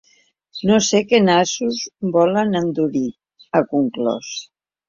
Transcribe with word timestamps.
No 0.69 0.77
sé 0.85 1.01
què 1.11 1.19
nassos 1.25 1.83
volen 2.17 2.59
endurir, 2.63 3.07
ha 3.53 3.63
conclòs. 3.77 4.35